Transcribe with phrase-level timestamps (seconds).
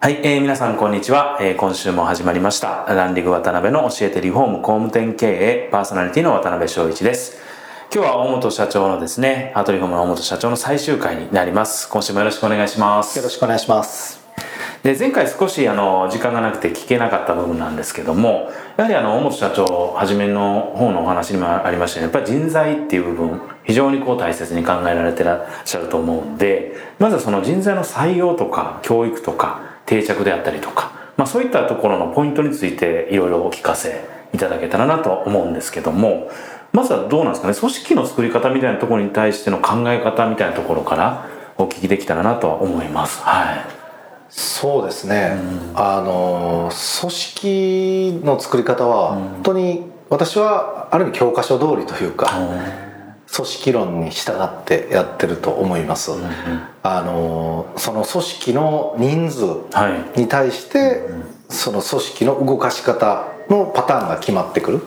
[0.00, 2.84] はい、えー、皆さんこんにちは、えー、今週も始まりました。
[2.86, 7.36] ランディング渡辺の教えてリフォーム工務店経営パーソナリティの渡辺翔一です。
[7.92, 11.88] 今日は大本社長のですねハートリフォームの大本社長の最終回になります。
[11.88, 13.18] 今週もよろしくお願いします。
[13.18, 14.20] よろしくお願いします。
[14.84, 34.04] で前回少しあの時間がなくて聞けなかった部分なんですけどもやはりあの大本社長初めの方のお話にもありましたよやっぱり人材っていう部分非常にこう大切に考えられてらっしゃると思うんでまずその人材の採用とか教育とか定着であったりとか、まあ、そういったところのポイントについていろいろお聞かせ
[34.34, 36.30] いただけたらなと思うんですけども
[36.72, 43.20] まずはどうなんですかね組織の作り方みたいなところに対しての考え方みたいなところからお聞きできたらなとは思います。
[43.22, 43.78] はい。
[44.30, 45.38] そうですね、
[45.72, 52.87] うん、あの組織の作り方は本当に私はある意味教科書通りというか、うん、
[53.32, 56.20] 組織論に従ってやってると思います、うん、
[56.82, 59.44] あのその組織の人数
[60.18, 60.98] に対して、はい、
[61.50, 64.80] その組織の動かし方のパターンが決まってくる。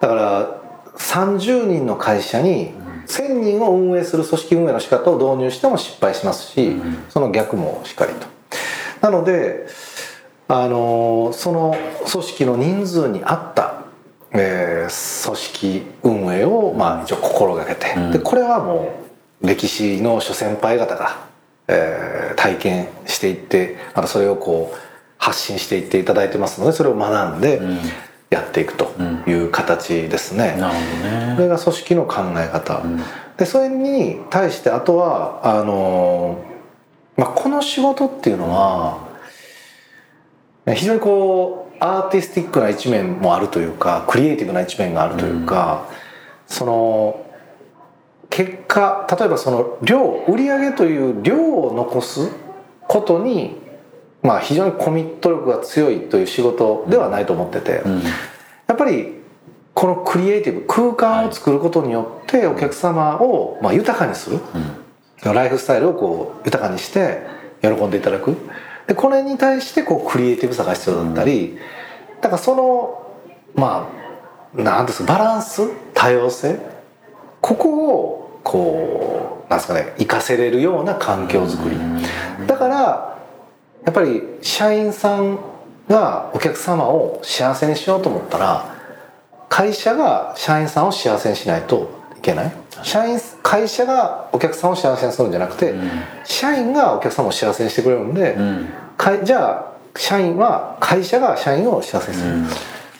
[0.00, 0.62] だから
[0.98, 2.72] 30人の会社に
[3.06, 6.76] 1000人を運営する組織運営の仕方を導入しても失敗しますし、
[7.08, 8.26] その逆もしっかりと。
[9.00, 9.66] なので
[10.48, 11.76] あのその
[12.10, 13.75] 組織の人数に合った、
[14.38, 18.94] えー、組織運営を、まあ、一応心がけて、うん、でこれはも
[19.42, 21.26] う歴史の諸先輩方が、
[21.68, 24.78] えー、体験していってまたそれをこう
[25.18, 27.60] 発信していっていただいてますのでそれを学んで、
[28.28, 28.92] やっていくと
[29.26, 30.52] いう形ですね。
[30.54, 31.34] うん、なるほどね。
[31.36, 33.00] これが組織の考え方、うん、
[33.36, 36.56] でそれに対してあとはあのー
[37.16, 38.98] まあ、この仕事っていうのは
[40.74, 47.26] 非常にこうアーティスティックな一面もあるというかクリエイティブな一面があるというか、うん、その
[48.30, 52.30] 結果例えばその量売上という量を残す
[52.88, 53.56] ことに、
[54.22, 59.14] まあ、非常にコミット力が強いという仕事ではないと思ってて、うん、やっぱり
[59.74, 64.40] このクリエイティブ空間を作ることによってお客様をまあ豊かにする。
[64.54, 64.86] うん。
[65.22, 67.26] ライフスタイルをこう豊かにして
[67.62, 68.36] 喜んでいただく
[68.86, 71.58] でこれに対してこうクリエイティブさが必要だったり、
[72.20, 73.12] だからその
[73.54, 76.58] まあ何ですかバランス多様性
[77.40, 82.46] ここをこうなんですかね活かせれるような環境づくり。
[82.46, 83.18] だから
[83.84, 85.38] やっぱり社員さん
[85.88, 88.74] がお客様を幸せにしようと思ったら
[89.48, 92.52] 会社が社員さんを幸せにしないといけない。
[92.82, 95.90] 社員会社がお客さんを幸せにするんじゃなくて、うん、
[96.24, 98.68] 社員がお客さんを幸せにしてくれるんで、うん、
[99.24, 102.46] じゃあ社員は会社が社員を幸せにする、うん、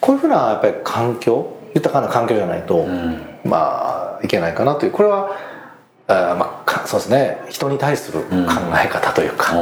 [0.01, 2.87] こういうふうなやっぱり環境豊かな環境じゃないと、
[3.45, 4.93] まあいけないかなという。
[4.93, 5.37] これは
[6.09, 7.39] あまあそうですね。
[7.51, 8.27] 人に対する考
[8.83, 9.53] え方というか、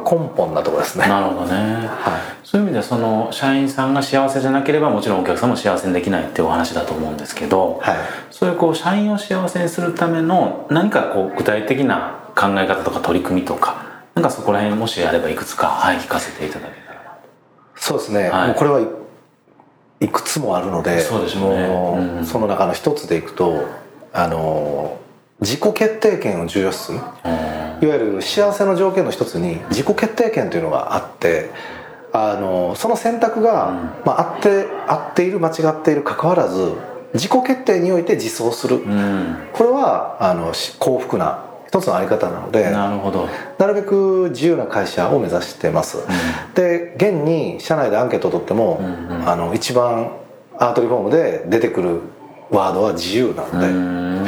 [0.00, 1.06] これは根本なところですね。
[1.06, 2.46] なるほどね、はい。
[2.46, 7.96] そういう意味ではその社員さんが幸せじゃなければもちろんお客さんも幸せにできないっていうお話だと思うんですけど、はい、
[8.30, 17.16] そういうこう社員を幸せにするための何かこう具体的な考え方とか取り組みとかなんかそこら辺もしあればいくつか、はい、聞かせていただけたらな
[17.74, 18.80] そうですね、はい、もうこれは
[20.00, 21.66] いくつもあるのでそうでしょうね、
[22.18, 23.68] うん、その中の一つでいくと
[24.12, 24.98] あの
[25.40, 27.00] 自己決定権を重要視する、
[27.84, 31.50] いわゆる幸せの条件の一つに自己決定権というのがあって
[32.12, 36.74] あのその選択が、まあ、合って合っている間違っているかかわらず
[37.12, 43.28] 自己決定において自走する、うん、これはあの幸福な一つのあり方なのでなるほど。
[43.58, 50.12] なるべく自由な会社を目指してます、うん、で現に社内でアンケートを取っても、うんうん、あの一番
[50.56, 52.00] アートリフォームで出てくる
[52.50, 54.26] ワードは自由なので、うん、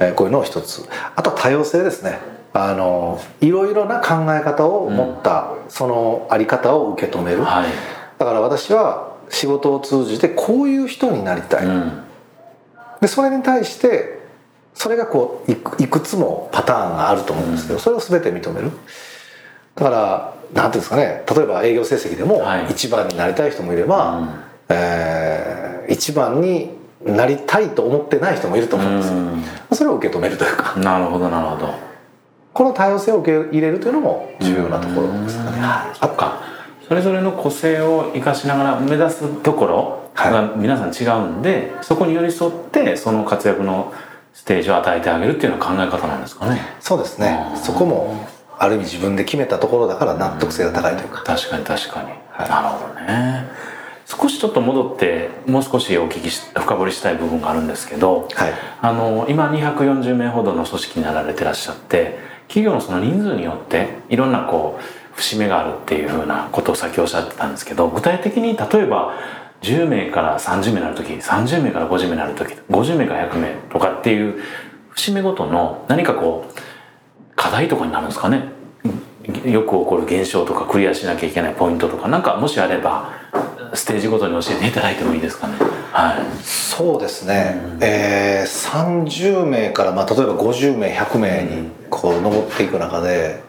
[0.00, 0.84] えー、こういうのを一つ。
[1.14, 7.70] あとは多様性ですねあのいろいろな考え方を持った、うん、そのあり方を受け止める、はい、
[8.16, 12.02] だから私は仕事を通じてこういう人になりたい、うん、
[13.00, 14.20] でそれに対して
[14.72, 18.70] それがこういくいくつもパターンがあると思うんですけど、うん、それを全て認める。
[19.74, 24.28] だから何ていうんですかね例えば営業成績でも一番になりたい人もいれば、はい、
[24.68, 26.70] えー、一番に
[27.04, 30.78] なりたいと思ってない人もいると思うんですよ、それを受け止めるというか。
[30.78, 31.93] なるほどなるほど
[32.54, 35.58] この多様性を受け入れるというのも重要なところですかね。
[36.00, 36.40] そっか。
[36.86, 43.92] それぞれの個性を生かしながら目指すところが皆さん違うんで、そこに寄り添ってその活躍の
[44.32, 46.60] ステージを与えてあげるっていうような考え方なんですかね。
[46.80, 47.52] そうですね。
[47.56, 52.48] そこもある意味自分で決めたところだから納得性が高いというか、確かに確かに、はい。
[52.48, 53.48] なるほどね。
[54.06, 58.52] 少しちょっと戻ってもう少しお聞きし深掘りしたい部分があるんですけど、はい。
[58.82, 69.12] あの今240名ほどの組織になられてらっしゃって企業のその人数によっていろんなこう節目があるっていうふうなことをさっきおっしゃってたんですけど具体的に例えば
[69.62, 74.40] 10名から30名になる時30名から50名になる時50名から100名とかっていう
[74.90, 76.54] 節目ごとの何かこう
[77.34, 78.52] 課題とかになるんですかね。
[79.44, 83.10] よく起こる現象とかクリアしなきゃいけないポイントとかなんかもしあれば
[83.74, 85.54] ステージごとに教えていただいてもいいですかね。
[85.92, 86.44] はい。
[86.44, 93.42] そうですね、えー30名から、まあ、例えば50名100名にこう上っていく中で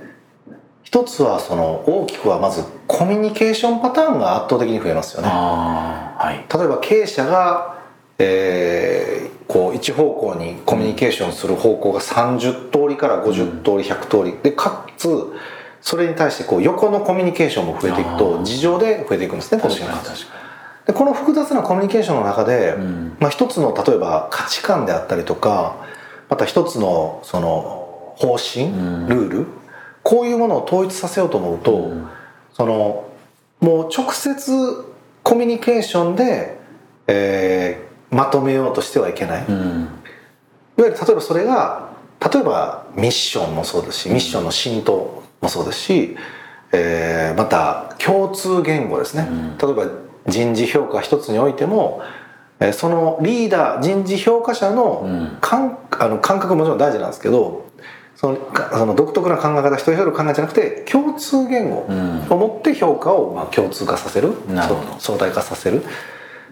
[0.83, 5.27] 一つはその大きくはまずコミュニケーションパターンが圧倒的に増えますよね。
[5.27, 6.57] はい。
[6.57, 7.80] 例えば経営者が、
[8.19, 14.36] えーこう一方向にコミュニケーションする方向が30通りから50通り100通り。
[14.42, 15.07] でかつ
[15.86, 20.16] それに対してこう横のコミュニケーションも増えていくと自情で増えていくんですね確かにこの確か
[20.88, 23.18] でこの複雑なコミュニケーションの中で、ん。
[23.20, 25.78] まあ、一つの例えば価値観であったりとか
[26.28, 29.08] また一つのその方針、ん。
[29.08, 29.48] ルール
[30.02, 32.08] こういうものを統一させようと思うと、うん。
[32.54, 33.08] その
[33.60, 34.86] もう直接
[35.24, 36.60] コミュニケーションで、
[37.08, 37.86] えー
[38.16, 39.90] まとめようとしてはいけない、いわうん
[40.78, 41.90] ゆる例えばそれが
[42.34, 46.18] 例えばミッションもそうですしミッションの浸透もそうですし、
[46.72, 49.58] えーまた共通言語ですね、ん。
[49.58, 49.88] 例えば
[50.28, 52.02] 人事評価一つにおいても、
[52.60, 57.66] えーそのリーダー人事評価者うのん感あの感覚もちろん大事なんですけど
[58.16, 62.26] そのかその独特な考え方一人一人の考えじゃなくて共通言語うん。
[62.30, 64.34] を持って評価をまあ共通化させる。
[64.48, 64.88] なるほど。
[65.00, 65.84] そう相対化させる。
[65.84, 65.88] っ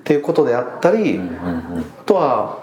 [0.03, 2.59] ていうことであったり、あとは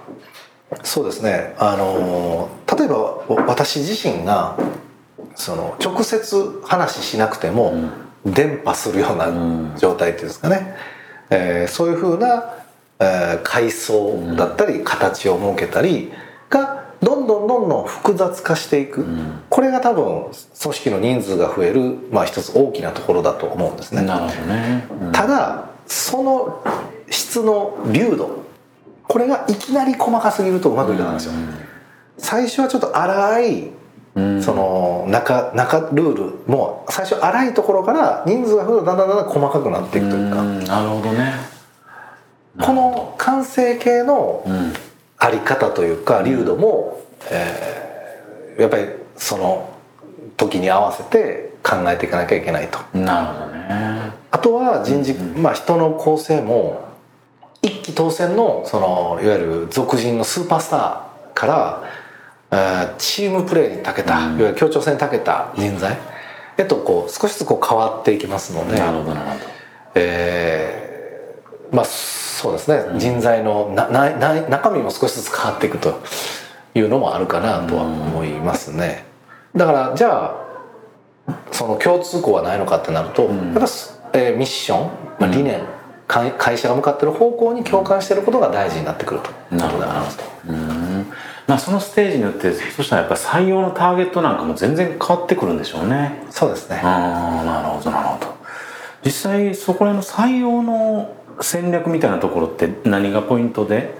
[0.82, 1.54] そうですね。
[1.58, 4.58] あの例えば私自身が
[5.40, 7.74] その直接話しなくても
[8.26, 9.72] 伝播するよううん。
[9.72, 10.76] な状態っていうんですかね、
[11.30, 12.54] えーそういうふうな、
[12.98, 16.12] えー階層だったり形を設けたり
[16.50, 19.42] がどんどんどんどん複雑化していく、ん。
[19.48, 20.26] これが多分
[20.62, 24.02] 組織の人数が増える、まあ、一つ大きなところだと思うんですね。
[24.02, 25.12] なるほどね、うん。
[25.12, 26.62] ただその
[27.08, 28.44] 質の流度
[29.08, 31.32] これがいきなり細かすぎるとうまくいかないんですよ、
[32.18, 33.79] 最初はちょっと荒いうん
[34.14, 40.64] その中中ルールも最初荒いところから人数が増えるとだんだんだんだん細かくなっていくというか、ん。
[40.64, 41.32] なるほどね。
[42.60, 44.72] この完成形のうん。
[45.22, 47.80] あり方というか流度も、えー
[48.58, 49.70] やっぱりその
[50.36, 52.78] 時に合わせて考えていかなきゃいけないと。
[52.92, 54.12] なるほどね。
[54.30, 56.82] あとは人事、まあ、人の構成も
[57.62, 61.99] 一期当選のそのいわゆる俗人のスーパースターから、えー
[62.98, 64.54] チームプレーに長けた、うん。
[64.56, 65.96] 協調性に長けた人材？
[66.56, 69.44] へとこう少しずつこう変わっていきますので、なるほどなるほど。
[69.94, 76.00] えーまあそうですね、人材のななな中身も少しずつ変わっていくと
[76.74, 79.04] いうのもあるかなとは思いますね。
[79.54, 80.34] だからじゃ
[81.28, 83.52] あその共通項はないのかってなると、ん。
[83.52, 85.60] やっぱす、えーミッション、まあ、理念、
[86.08, 89.30] 会会社が向かってる方向に共感していることが大事になってくると。
[89.54, 90.10] なるほどいうこ
[90.46, 90.69] と
[91.50, 91.70] でありますと。
[91.70, 96.80] うんまあそのステージによってそしたらやっぱり採用のターゲットなんかも全然変わってくるんでしょうねそうですね。
[96.82, 98.36] ああなるほどなるほど
[99.04, 103.98] 実際そこらの採用の戦略みたいなところって何がポイントで？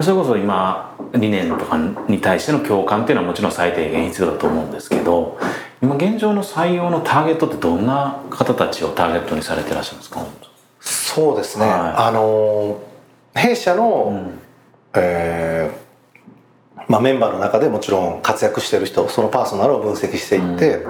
[0.00, 1.76] それこそ今理念とか
[2.08, 5.38] に対しての共感っていうのはもちろん最低限必要だと思うんですけど
[5.82, 10.24] 今現状の採用のターゲットってどんな方たちをターゲットにされてらっしゃるんですか？
[10.80, 11.66] そうですね。
[11.66, 14.38] はいあのー弊社の、うん
[14.94, 15.87] えー
[16.88, 20.86] まあ、メンバーの中でもちろん活躍してる人そのパーソナルを分析していって、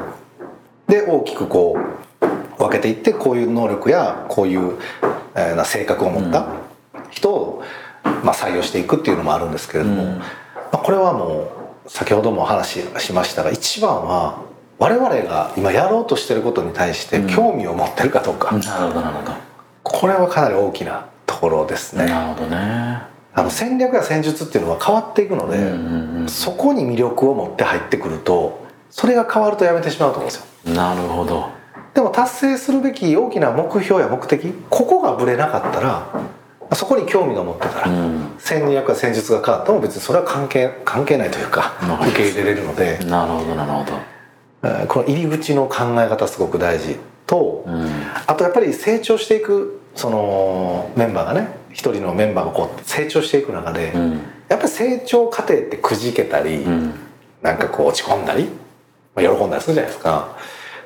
[0.87, 4.79] で大きくこう分けていってこういう能力やこういう、
[5.35, 6.49] えーな性格を持った
[7.11, 7.63] 人を、
[8.25, 10.19] まあ、採用していくっていうのもあるんですけれども、うん。
[10.19, 10.25] ま
[10.73, 11.53] あ、これはも
[11.87, 14.43] う先ほどもお話ししましたが一番は
[14.79, 19.33] 我々が今やろうとしてることに対して興味を持ってるかどうか、なるほどなるほど。
[19.83, 22.07] これはかなり大きなところですね。
[22.07, 30.75] なるほどねあの戦略や戦術っていうのは変わっていくので、うんうんうんそこに魅力を持って入ってくるとそれが変わるとやめてしまうと思うんですよ。
[30.75, 31.49] なるほど。
[31.95, 36.07] でも達成するべき大きな目標や目的ここがぶれなかったら
[36.75, 38.35] そこに興味が持ってたら、うん。
[38.39, 43.93] 戦略や戦術が変わっても別にそれは関係関係ないというか受け入れれるので、なるほどなるほど。
[44.65, 47.89] えーこの入り口の考え方すごく大事と、うん。
[48.27, 54.13] あとやっぱり成長していくそのメンバーがね一人のメンバーがこう成長していく中で、うん。
[54.49, 56.95] やっぱり成長過程ってくじけたり、うん。
[57.43, 58.49] なんかこう落ち込んだり、
[59.15, 60.37] まあ、喜んだりするじゃないですか。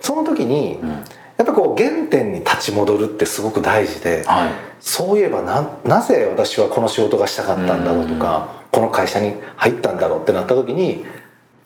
[0.01, 1.05] その時に、ん。
[1.39, 4.51] やっぱこう原点に立ち戻るってすごく大事で、はい。
[4.81, 11.05] そういえばななぜ私はこの仕事がしたかったんだろうとか、この会社に入ったんだろうってなった時に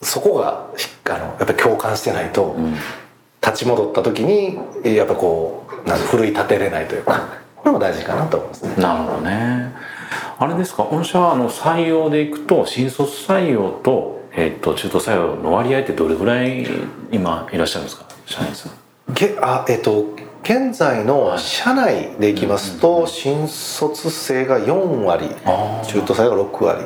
[0.02, 2.74] そこがしあのやっぱり共感してないと、うん。
[3.46, 7.28] 立ち戻った時にやっぱこう奮い立てれないというか
[7.66, 8.74] これも大事かなと思いますね。
[8.76, 9.72] なるほどね。
[10.38, 10.84] あれですか？
[10.84, 16.64] 御社はあの採用でいくと新卒採用と,、えっと中途採用の割合ってどれぐらい
[17.10, 18.04] 今いらっしゃるんですか？
[18.24, 19.14] 社員さん。
[19.14, 20.04] げあえっと
[20.44, 25.28] 現在の社内でいきますと新卒生が4割
[25.88, 26.82] 中途採用が6割。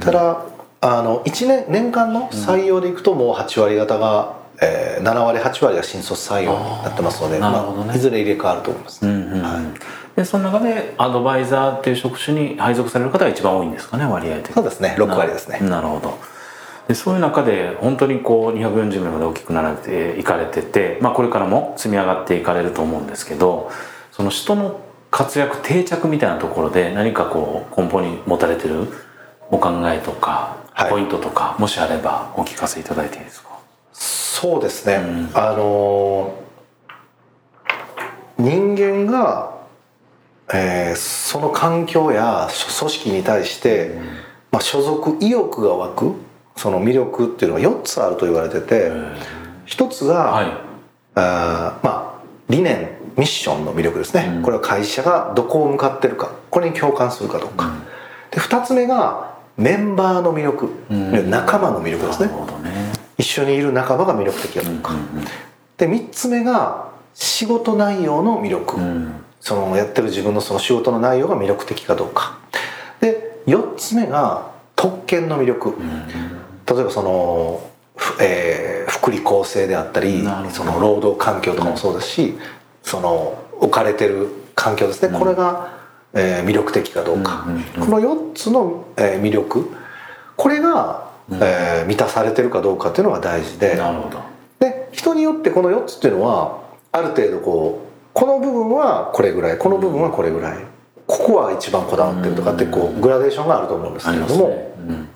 [0.00, 0.42] ただ
[0.80, 9.74] あの1年年間の採用でいくともう8割方が、えー7割8割が新卒採用になってますのでまあ、いずれ入れ替わると思います、うんうんうん
[10.18, 14.52] でその中でアドバイザーっていう職種に配属される方が一番多いんですかね割合的に。
[14.54, 14.96] そうですね。
[14.98, 15.60] 6割ですね。
[15.60, 16.18] ななるほど。
[16.88, 23.70] でそういう中で本当にこう240名まで大きくなられていかれてて、まあ、これからも積み上がっていかれると思うんですけど
[24.10, 24.80] その人の
[25.12, 28.88] 活躍定着みたいなところで何かこう根本に持たれてる
[29.52, 30.90] お考えとか、はい。
[30.90, 33.50] ポイントとかもしあればお聞かせいただいていいですか？
[33.92, 36.48] そうですね、うんあのー
[38.40, 39.57] 人間が、
[40.52, 43.98] えーその環境や組織に対して、
[44.50, 46.14] まあ、所属意欲が湧く
[46.56, 48.90] その魅力っていうのが4つあると言われてて
[49.66, 50.46] 1つが、はい。
[51.14, 54.42] あーまあ理念ミッションの魅力ですね、うん。
[54.42, 57.74] これは会社がどこを向かってるかこれに共感するかどうか、
[58.30, 61.30] で2つ目がメンバーの魅力、うん。
[61.30, 62.28] 仲間の魅力ですね。
[62.28, 62.92] ね。
[63.18, 64.94] 一緒にいる仲間が魅力的だとか、
[65.76, 72.36] で3つ目が仕事内容の魅力、うんそのやってる自分のその仕事の内容が魅力的かどうか。
[73.00, 75.74] で4つ目が特権の魅力、
[76.70, 77.62] 例えばその、
[77.96, 82.38] ふえー福利厚生であったりその労働環境とかもそうですし、
[82.82, 85.72] その置かれてる環境ですね、これが、
[86.12, 87.46] えー魅力的かどうか、
[87.80, 89.70] この4つの、えー魅力。
[90.36, 93.76] これが、えー満たされてるかどうかっていうのが大事で。
[93.76, 94.18] なるほど。
[94.60, 96.58] で人によってこの4つっていうのは
[96.92, 97.87] ある程度こう
[98.18, 100.64] この部分はこれぐらいこの部分はこれぐらい。
[101.06, 104.74] ここは一番こだわってるとかってこうグラデーションがあると思うんですけれども、ね。
[104.88, 105.08] うん。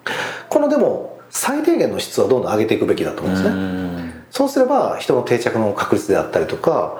[0.48, 3.54] このでも最低限の質はどんどん上げていくべきだと思うんですね。
[3.54, 4.12] うん。
[4.30, 6.96] そうすれば人の定着の確率であったりとか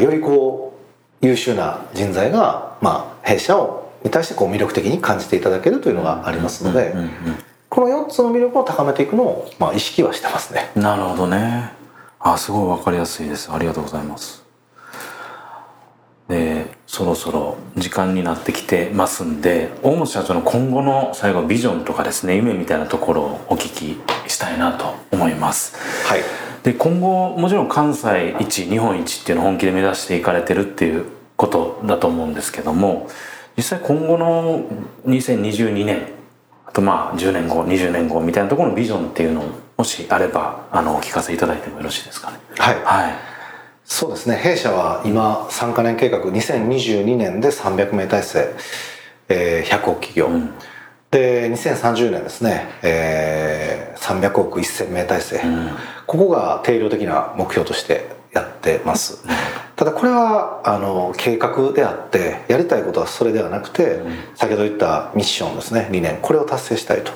[0.00, 0.78] よりこ
[1.20, 7.10] う優秀な人材が、まあ、弊社をに対してこう魅力的に感じていただけるというのがありますので、うんうん
[7.68, 10.70] この4つの魅力を高めていくのを、まあ、意識はしてますね。
[10.74, 11.70] なるほどね。
[12.18, 13.52] あすごいわかりやすいです。
[13.52, 14.47] ありがとうございます
[16.28, 25.74] でそろそろ時間になってきてますんで大本社長の今後の最後ビジョンとかですね夢みたいなところをお聞きしたいなと思います。
[26.06, 26.20] はい。
[26.62, 31.06] で今後もちろん関西一日本一っていうのを本気で目指していかれてるっていう
[31.36, 33.08] ことだと思うんですけども
[33.56, 34.64] 実際今後の
[35.06, 36.08] 2022年
[36.66, 39.44] あとまあ10年後20年後みたいなところのビジョンっていうのを
[39.78, 42.38] もしあればあのお聞かせいただいてもよろしいですかね。
[42.58, 42.74] はい。
[42.84, 43.37] はい
[43.90, 44.36] そうですね。
[44.36, 48.54] 弊社は今3カ年計画2022年で300名体制、
[49.30, 50.52] えー100億企業、ん。
[51.10, 55.70] で2030年ですね、えー300億1000名体制、ん。
[56.06, 59.24] ここが定量的な目標としてやってます。
[59.74, 64.00] ただこれはあの計画であってやりたいことはそれではなくて、
[64.34, 67.12] 先ほど言ったミッションですね理念これを達成したいと。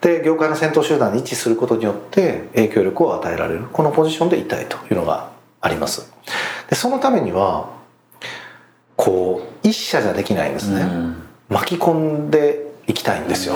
[0.00, 5.35] で業界の先頭集団に位置することによって影響力を与えられるこのポジションでいたいというのが
[5.66, 6.10] あります。
[6.70, 7.68] でそのためには
[8.96, 11.22] こう一社じゃできないんですね、うん。
[11.48, 13.54] 巻き込んでいきたいんですよ、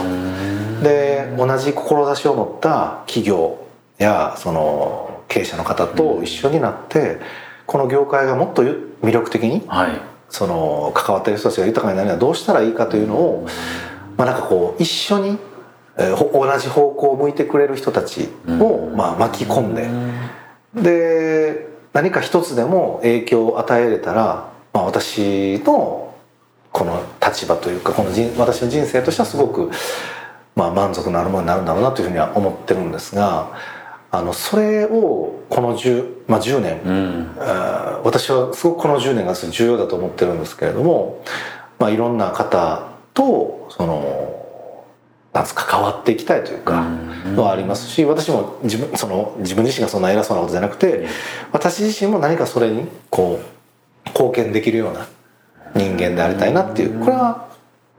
[0.83, 3.59] で同じ志を持った企業
[3.99, 7.21] やその経営者の方と一緒になって
[7.67, 9.93] この業界がもっとゆ魅力的にはい。
[10.31, 13.49] その関わっている人たちが豊かになるにはどうしたらいいかというのを、
[14.17, 15.39] まあ、なんかこう一緒に、
[15.99, 19.89] えーほ同じ方向を向いてくれる人たちを、まあ、巻き込んで、
[20.81, 26.15] で何か一つでも影響を与えれたら、まあ、私の
[26.73, 29.71] この立場というかこの人私の人生としてはすごく、
[30.55, 33.57] まあ、満足のあるものになるんだろうなというふうには思ってるんですが
[34.13, 37.37] あのそれをこの 10,、まあ、10年、うん。
[38.05, 41.23] 私はすごくこの10年が重要だと思ってるんですけれども、
[41.79, 44.30] まあ、いろんな方とその
[45.33, 46.85] 関わっていきたいというか
[47.37, 51.07] のはありますし私も自分その自分自身がそんな偉そうなことじゃなくて
[51.53, 53.41] 私自身も何かそれにこ
[54.05, 55.07] う貢献できるような
[55.75, 57.49] 人間でありたいなっていうこれは、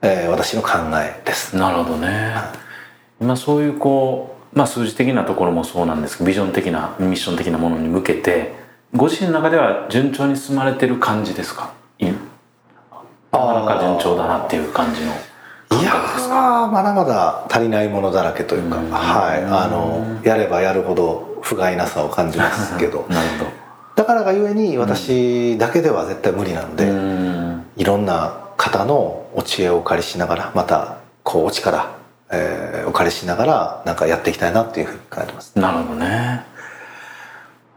[0.02, 0.70] えー、私の考
[1.02, 1.56] えです。
[1.56, 2.36] なるほどね、
[3.22, 8.54] 今そういうこう、まあ、数字的なところもそうなんですけどビジョン的なミッション的なものに向けて
[8.94, 11.72] ご自身の中では順調に進まれてる感じですか？
[12.02, 15.14] なかなか順調だなっていう感じの
[15.72, 15.94] いや
[16.72, 19.44] まだまだ足りないものだらけというか、はい。
[19.44, 23.06] あのやればやるほど不甲斐なさを感じますけど。
[23.10, 23.52] なるほど。
[23.96, 26.86] だからがゆえに私だけでは絶対無理なんで、
[27.82, 31.96] いろんな方のお知恵をお借りしながらまたこうお力、
[32.32, 35.58] えー、お借りしながらなんかやっていきたいなっていうふうに考えてます。
[35.58, 36.46] なるほどね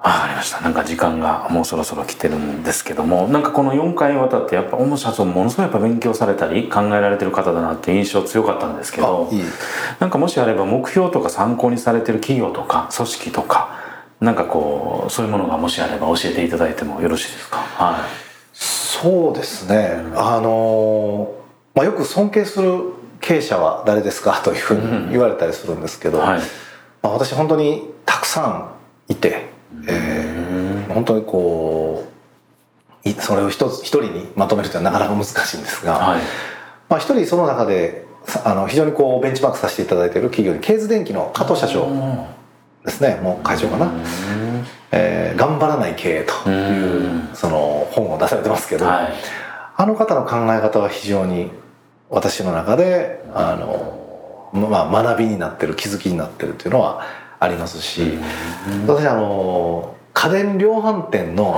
[0.05, 0.61] わかりました。
[0.61, 9.31] なんか時間がもうそろそろ来てるんですけどもなんかこの4回にわたってやっぱ小野社長ものすごいやっぱ勉強されたり考えられてる方だなって印象強かったんですけど
[10.01, 13.79] なんかもしあれば目標とか参考にされてる企業とか組織とか
[14.21, 17.57] なんかこうそういうものがもしあれば教えていただいてもよろしいですか？
[17.59, 18.03] はい。
[18.53, 21.35] そうですね、うん、あの、
[21.75, 24.41] まあ、よく尊敬する経営者は誰ですか？
[24.45, 26.25] というふうに言われたりするんですけど、うん。
[26.25, 26.41] はい、
[27.03, 28.43] まあ、私本当にたくさ
[29.09, 29.54] んいて
[29.89, 32.05] えー、本当にこ
[33.05, 36.23] うそれを一つ一人にまとめるというのはなかなか難しいんですが、はい、
[36.89, 38.07] まあ、一人その中で
[38.45, 41.87] あの非常にこうベンチマークさせていただいている企業にケーズ電機の加藤社長
[42.85, 43.19] ですね。
[43.23, 43.93] もう会長かな、
[44.91, 49.13] えー「頑張らない経営」というその本を出されてますけど、はい、
[49.77, 51.51] あの方の考え方は非常に
[52.09, 57.03] 私の中であの、まあ、学びになってる気づきになってるというのは
[57.41, 58.19] ありますし、
[58.87, 61.55] 私あの家電量販店の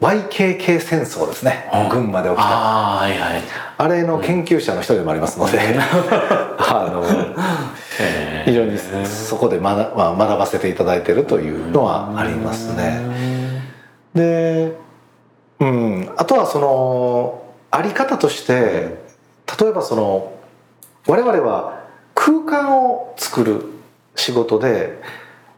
[0.00, 2.44] YKK 戦争ですね、はい、群馬で起きた。
[2.44, 3.42] あ,、はいはい、
[3.78, 7.04] あれの研究者の一人でもありますので、 あの
[8.44, 13.00] 非常にそこで学,、まあ、学ばせていただいてるというのはありますね。
[14.14, 14.76] で、
[15.60, 18.98] うん、あとはそのあり方として
[19.60, 20.32] 例えばその
[21.06, 23.64] 我々は空間を作る
[24.16, 25.00] 仕事で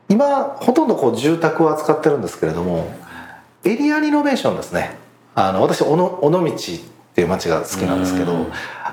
[0.08, 2.92] 今ほとんどこう住宅を扱ってるんですけれども
[3.64, 4.96] エリアリノベーションですね。
[5.34, 6.48] あの私尾道っ
[7.14, 8.46] ていう町が好きなんですけど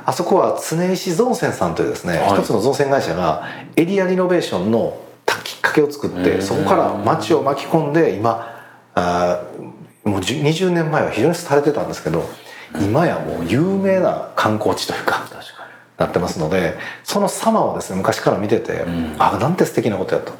[0.05, 4.99] あそこは常石造船さんというですね、はい、一つの造船会社がエリアリノベーションの
[5.43, 8.61] きっかけを作ってそこから町を巻き込んで今
[8.93, 9.43] あ
[10.03, 12.27] もう20年前は非常に廃れてたんですけど
[12.79, 15.25] 今やもう有名な観光地というか
[15.97, 20.33] なってますのでその様をですね昔から見てて、うん、あなんて素敵なことやと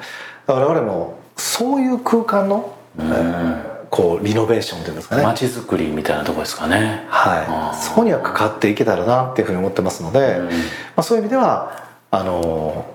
[0.48, 5.24] 我々もそういう空間の、うん、えー、こうリノベーションっていうんですかね。
[5.24, 7.06] 街づくりみたいなとこですかね。
[7.10, 7.78] はい。
[7.78, 10.52] そこには関わっていけたらなっていうふうに思ってますので、うん、ま
[10.98, 12.86] あ、そういう意味ではあの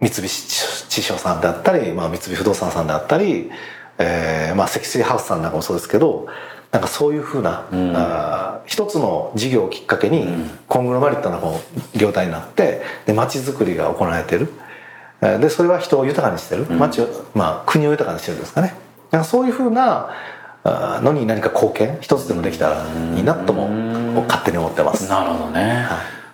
[0.00, 3.50] 三菱地所さんであったり、まあ、三菱不動産さんであったり、
[3.98, 6.26] えーまあ、積水ハウスさんなんかもそうですけど
[6.76, 10.26] なんかそういうふうな、うん、あ一つの事業をきっかけに、
[10.68, 11.58] コングロマリットなこ
[11.94, 14.52] う業態になってで街づくりが行われてる。
[15.22, 16.66] でそれは人を豊かにしてる。
[16.66, 18.74] 街を、まあ、国を豊かにしてるんですかね。
[19.10, 20.10] なんかそういうふうな
[21.00, 22.84] のに何か貢献一つでもできたら
[23.16, 23.68] いいなとも
[24.24, 25.08] 勝手に思ってます。
[25.08, 25.82] なるほどね、はい、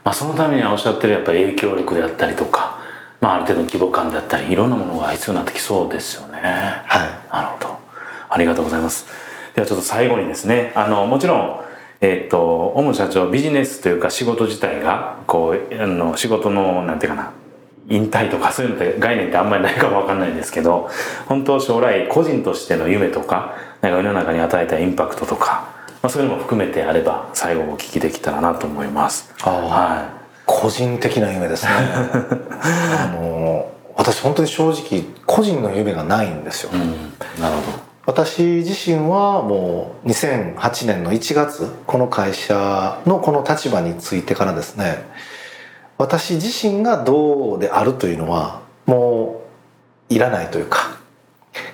[0.03, 2.81] まあ、そのためにはおっしゃってるやっぱり影響力であったりとか、
[3.21, 6.41] まあ、ある程度の規模感であったりいろんなものが必要になってきそうですよね。
[6.43, 7.09] はい。
[7.33, 7.79] なるほど。
[8.29, 9.07] ありがとうございます
[9.55, 11.61] ではちょっと最後にですねあのもちろん
[12.01, 17.33] えっ、と主社長ビジネスというか仕事自体がこうあの仕事のなんていうかな
[17.89, 20.91] 引退とかそういうのって概念ってあんまりないかもわかんないんですけど
[21.27, 25.69] 本当将来個人としての夢とかなんか世の中に与えたインパクトとか、
[26.03, 29.33] まあ、そういうのも含めてあれば最後お聞きできたらなと思います。
[29.39, 31.71] はい、個人的な夢ですね。
[32.99, 36.81] あの私本当に正直個人の夢がないんですよ、うん、
[37.41, 45.05] なるほど私自身はもう2008年の1月この会社のこの立場についてからですね
[45.99, 49.43] 私自身がどうであるというのはも
[50.11, 50.99] ういらないというか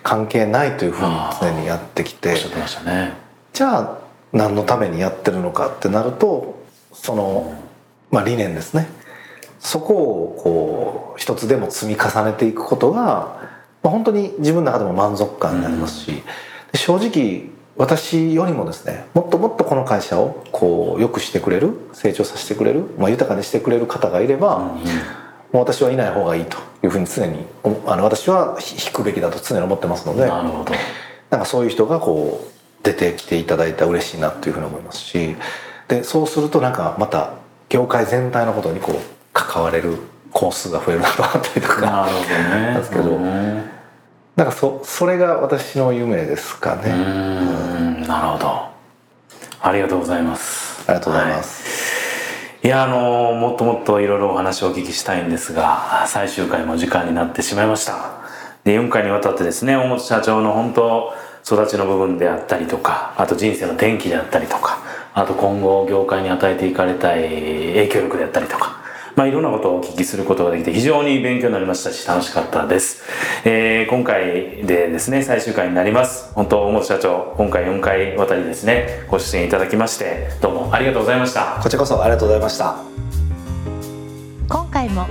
[0.02, 2.34] 関係ないというふうに常にやってきて、
[2.84, 3.14] ね、
[3.52, 3.98] じゃあ
[4.32, 6.62] 何のためにやってるのかってなると
[6.92, 7.54] その、
[8.10, 8.88] まあ、理念ですね。
[9.60, 16.22] そこをこう一つでも積み重ねていくことがまあ、本当に自分の中でも満足感になりますし、うん、
[16.74, 24.80] 正直私よりもですねもっともっとこの会社をこう良くしてくれる成長させてくれる、まあ、豊かにしてくれる方がいれば、うん、も
[25.54, 27.46] う私はいない方がいいというふうに常に
[27.86, 30.72] あの私は引くべきだと常に思ってますのでなるほど。
[31.30, 35.36] なんかそういう人がこう出てきていただいたら嬉しいなというふうに思いますし
[35.88, 37.34] でそうするとなんかまた
[37.68, 38.96] 業界全体のことにこう
[39.32, 39.98] 関われる
[40.32, 41.80] コースが増えるなと思ったりとか。
[41.80, 42.74] なるほどね。
[42.78, 43.02] ですけど。
[43.10, 43.78] うん
[44.38, 48.68] なんかそそれが私の夢ですかうね、んなるほど。
[49.60, 50.84] ありがとうございます。
[50.88, 52.68] ありがとうございます、い。
[52.68, 58.18] やあのもっともっといろいろお話をお聞きしたいんですが最終回も時間になってしまいました。
[58.62, 61.12] で4回にわたってですね大本社長の本当
[61.44, 64.78] 育ちの部分であったりとかあと人生の転機であったりとか
[65.14, 68.77] あと今後業界に与えていかれたい影響力であったりとか
[69.18, 73.02] まあいろんなことをお聞きすることができて非常に勉強になりましたし楽しかったです、
[73.44, 76.32] えー今回でですね最終回になります。
[76.34, 81.58] 本当大本社長今回4回渡りですねご出演いただきましてどうもありがとうございました。
[81.60, 82.76] こちらこそありがとうございました。
[84.48, 85.06] 今回も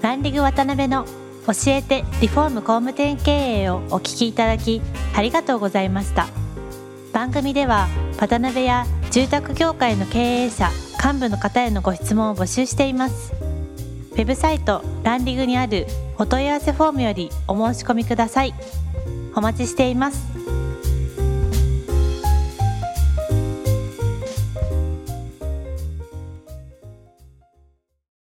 [0.00, 1.04] ランディング渡辺の
[1.46, 4.80] 教えてリフォーム工務店経営をお聞きいただき
[5.14, 6.28] ありがとうございました。
[7.12, 10.70] 番組では渡辺や住宅業界の経営者
[11.02, 13.39] 幹部の方へのご質問を募集しています
[14.20, 15.86] ウェブサイトランディングにある
[16.18, 18.52] お問い合わせフォームよりお申し込みください。
[19.34, 20.59] お待ちしています。